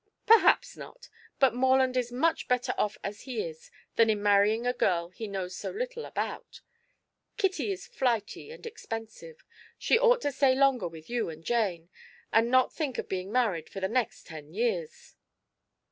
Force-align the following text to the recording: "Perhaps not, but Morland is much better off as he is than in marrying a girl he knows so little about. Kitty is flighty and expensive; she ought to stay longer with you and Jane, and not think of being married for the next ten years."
"Perhaps 0.25 0.75
not, 0.75 1.09
but 1.37 1.53
Morland 1.53 1.95
is 1.95 2.11
much 2.11 2.47
better 2.47 2.73
off 2.75 2.97
as 3.03 3.21
he 3.21 3.43
is 3.43 3.69
than 3.97 4.09
in 4.09 4.23
marrying 4.23 4.65
a 4.65 4.73
girl 4.73 5.09
he 5.09 5.27
knows 5.27 5.55
so 5.55 5.69
little 5.69 6.05
about. 6.05 6.61
Kitty 7.37 7.71
is 7.71 7.85
flighty 7.85 8.49
and 8.49 8.65
expensive; 8.65 9.45
she 9.77 9.99
ought 9.99 10.21
to 10.21 10.31
stay 10.31 10.55
longer 10.55 10.87
with 10.87 11.07
you 11.07 11.29
and 11.29 11.45
Jane, 11.45 11.91
and 12.33 12.49
not 12.49 12.73
think 12.73 12.97
of 12.97 13.07
being 13.07 13.31
married 13.31 13.69
for 13.69 13.79
the 13.79 13.87
next 13.87 14.25
ten 14.25 14.51
years." 14.55 15.13